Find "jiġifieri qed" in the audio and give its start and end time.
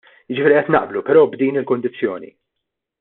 0.35-0.71